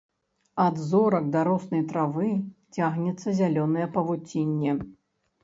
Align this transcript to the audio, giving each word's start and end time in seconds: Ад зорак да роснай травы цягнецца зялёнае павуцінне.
Ад 0.65 0.75
зорак 0.91 1.27
да 1.35 1.43
роснай 1.47 1.83
травы 1.91 2.31
цягнецца 2.75 3.35
зялёнае 3.43 3.87
павуцінне. 4.01 4.71